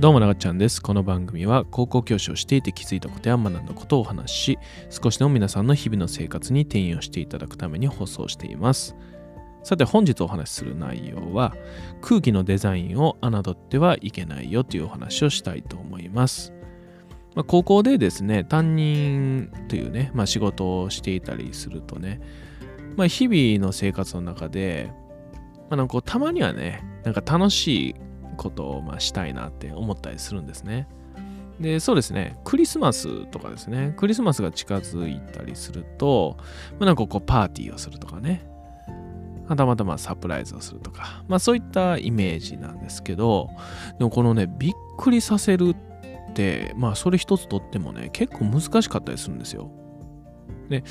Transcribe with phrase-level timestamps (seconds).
[0.00, 0.80] どうもながちゃんです。
[0.80, 4.58] この番組は高校教師をしていて気づいたことや学んだことをお話しし、
[4.88, 8.96] 少しでも皆さんの日々の生活に転用していただくために放送しています。
[9.62, 11.54] さて本日お話しする内容は
[12.00, 16.54] 空気のデザインを侮ってはいけないよというお話をしたいと思います。
[17.34, 22.22] まあ、高校でですね、担任というね、まあ、仕事をしていたりするとね、
[22.96, 24.90] まあ、日々の生活の中で、
[25.68, 27.94] まあ、なんかたまにはね、なんか楽しい
[28.40, 30.88] ことをまあしたいなって思ったりするんですね。
[31.60, 36.38] で、そうですね、クリスマスとかですね、クリスマスが近づいたりすると、
[36.72, 38.48] まあ、なんかこうパーティーをするとかね、
[39.46, 43.50] はたまたまサプライズをするとか、まあそういったイメージなんですけど、
[43.98, 45.74] でもこのね、びっくりさせる
[46.30, 49.70] って、まあそれ一つとってもね、結構難しかったりするんですよ。
[50.70, 50.82] で、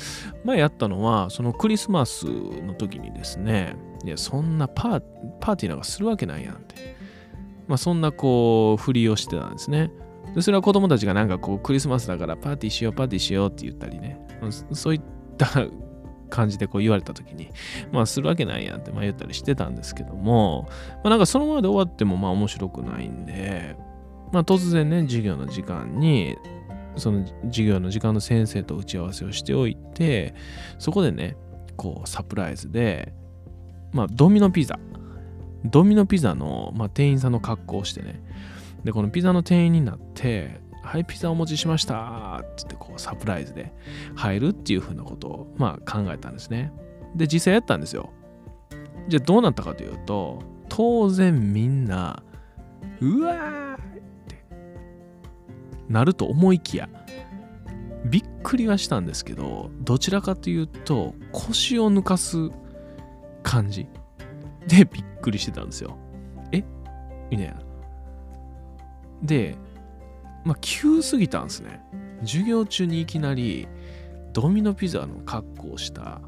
[0.44, 3.74] 前やったのは、そのクリスマスの時にですね、
[4.04, 5.00] いや、そんなパー
[5.40, 6.99] パーティーなんかするわけないやんって。
[7.70, 9.92] まあそんなこう、ふりをしてたんですね。
[10.34, 14.20] でそれは子供たちがなんかこう、クリスマスだからパーティーしよう、パーティーしようって言ったりね、
[14.72, 15.02] そういっ
[15.38, 15.46] た
[16.30, 17.48] 感じでこう言われた時に、
[17.92, 23.76] まあするわけないやんってまあ言ったりしてたんですけども、まあなんかそのままで終わってもまあ面白くないんで、
[24.32, 26.36] まあ突然ね、授業の時間に、
[26.96, 30.34] その授業の時間の先生と打ち合わせをしておいて、
[30.80, 31.36] そこでね、
[31.76, 33.12] こうサプライズで、
[33.92, 34.76] まあドミノピザ、
[35.64, 38.22] ドミノピザの、まあ、店員さんの格好をしてね、
[38.84, 43.72] で、このピザの店員になって、はい、ピザお持ちしましたってって、こうサプライズで
[44.14, 46.72] 入るっていうふうなことを、まあ考えたんですね。
[47.14, 48.10] で、実際やったんですよ。
[49.08, 52.22] じゃあどうなったかというと、当然みんな、
[53.00, 53.78] うわーっ
[54.26, 54.44] て
[55.88, 56.88] なると思いきや、
[58.06, 62.50] びっくりはしたんですけど、どちらかというと、腰を抜かす
[63.42, 63.86] 感じ
[64.66, 65.96] でびっくりしてたんですよ。
[66.52, 66.64] え？
[67.30, 67.54] みたいな。
[69.22, 69.56] で、
[70.44, 71.80] まあ、急すぎたんですね。
[72.20, 73.68] 授業中にいきなり
[74.32, 76.20] ドミノピザの格好をした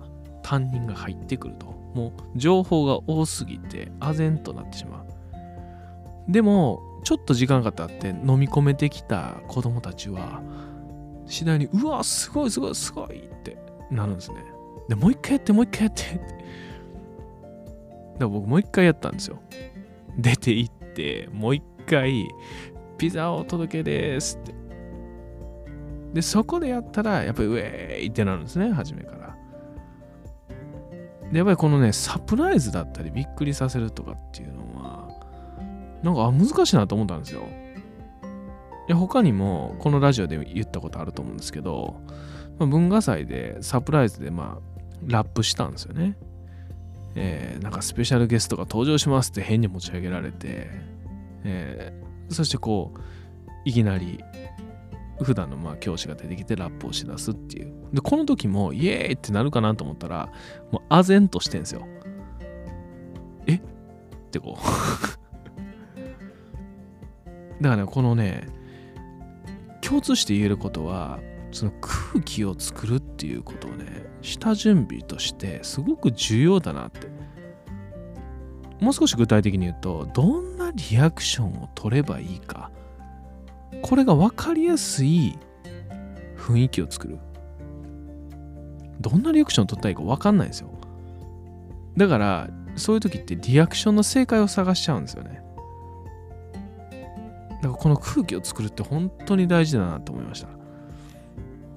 [0.43, 1.67] 担任が入ってくると。
[1.95, 6.33] もう情報が多すぎて、唖然となってしまう。
[6.33, 10.41] でも、ちょっと時間が経って飲み込めてきた子供たちは、
[11.27, 13.59] 次第に、うわ、すごいすごいすごいって
[13.91, 14.37] なるんですね。
[14.89, 16.21] で、もう一回やって、もう一回やって。
[18.27, 19.39] から僕もう一回やったんですよ。
[20.19, 22.29] 出て行って、もう一回、
[22.99, 24.55] ピザをお届けですって。
[26.15, 29.37] で、そこでやったら、やっぱりウェーイってなるんですね、初めから。
[31.33, 35.09] で、やっぱりこのね、サプライズだったり、びっくりさせるとかっていうのは、
[36.03, 37.43] なんか、あ、難しいなと思ったんですよ。
[38.89, 41.97] いや、他にも、このラジオで言ったことあると思うんですけど、
[42.59, 44.73] まあ、文化祭でサプライズで、まあ、
[45.07, 46.17] ラップしたんですよね。
[47.15, 50.71] えーなんかスペシャルゲストが登場しますって変に持ち上げられて、
[51.45, 52.03] えー
[52.33, 53.01] そしてこう
[53.65, 54.19] いきなり
[55.23, 57.73] 普段のまあ教師が出てきてラップをしだすっていう。
[57.93, 60.31] でこの時もイエーイってなるかなと思ったら
[60.71, 61.87] もう唖然としてんですよ。
[63.47, 63.57] え？
[63.57, 63.61] っ
[64.31, 64.63] てこう。
[67.63, 68.49] だからねこのね
[69.83, 71.21] 共通して言えることは
[71.53, 77.09] その空気を作るっていうことをね下準備としてすごく重要だなって。
[78.81, 82.71] もう少し具体的に言うとどんなリアクションを取ればいいか。
[83.81, 85.39] これが分かりやすい
[86.37, 87.19] 雰囲気を作る。
[89.01, 90.69] どんなリアクションを取ったらいいか分かんないんですよ。
[91.97, 95.43] だからそういう時ってリアクションの正解を探しちゃうんですよね。
[97.63, 100.62] だからこの空気を作るって本当に大事だなと思いました。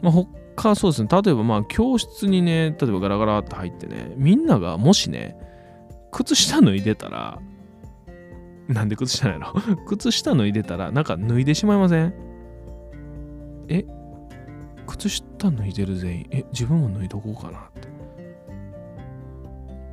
[0.06, 0.24] まあ、
[0.56, 5.36] 他そうですね、例えばまあ教室にね、例えばガラガラって入ってね、みんながもしね、
[6.12, 7.40] 靴下脱いでたら、
[8.68, 9.48] なんで靴下ないの？
[9.88, 12.14] 靴下脱いでたら、なんか脱いでしまいません？
[13.68, 13.84] え？
[14.86, 17.88] 靴下脱いでる全員、え、自分も脱いどこうかなって。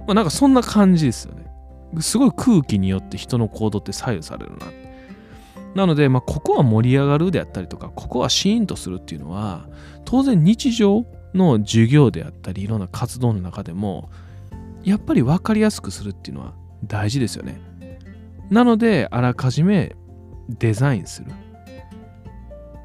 [0.00, 1.46] まあなんかそんな感じですよね。
[2.00, 4.91] すごい空気によって人の行動って左右されるなって。
[5.74, 9.68] なので、まあ、ここは盛り上がるであったりとか、ここはシーンとするっていうのは、
[10.04, 14.10] 当然日常の授業であったり、いろんな活動の中でも、
[14.84, 16.54] やっぱり分かりやすくするっていうのは
[16.84, 17.60] 大事ですよね。
[18.50, 19.96] なので、あらかじめ
[20.48, 21.30] デザインする。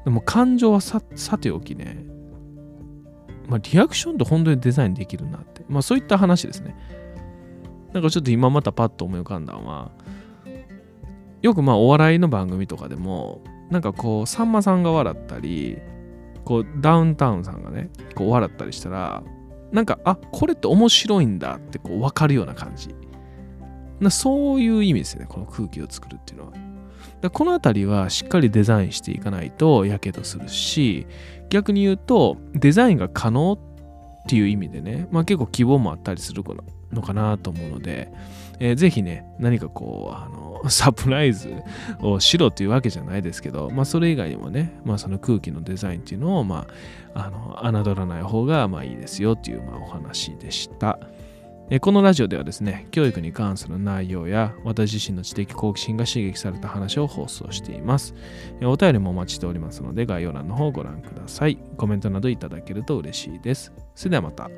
[0.04, 1.00] でも感情はさ
[1.38, 2.04] ておきね、
[3.48, 6.74] まあ、リアクションって本当にデザインできるなって、まあそういった話ですね。
[7.92, 9.90] なんかちょっと今またパッと思い浮かんだのは、
[11.42, 15.78] よくまあお笑いの番組とかでもなんかこうさんまさんが笑ったり
[16.44, 19.22] こうダウンタウンさんがねこう笑ったりしたら
[19.72, 22.94] なんかあこれって面白いんだってこう分かるような感じ。
[24.00, 26.52] なそういう意味ですよねこの空気を作るっていうのは。
[27.20, 31.06] だこの辺りはしっかりデザインしていかないとやけどするし
[31.50, 33.58] 逆に言うとデザインが可能っ
[34.28, 36.44] ていう意味でね、まあ、結構希望もあったりする
[36.92, 38.10] のかなと思うので、
[38.60, 41.54] えー、ぜひね何かこうあの サプライズ
[42.00, 46.66] をしろというわけじゃないですけど、まあ、それ以外にもね、まあ、その空気のデザインっていうのを、ま
[47.14, 47.30] あ、
[47.62, 50.98] あの侮らない方がまあいいですよっていうまあお話でした。
[51.82, 58.14] このラジオではですね、教育に関する内容や私自身の知的好奇心が刺激された話を放送しています。
[58.62, 61.58] お便りもお待ちしておりますので概要欄の方をご覧ください。
[61.76, 63.70] コメントなどいただけると嬉しいです。
[63.94, 64.48] それではまた。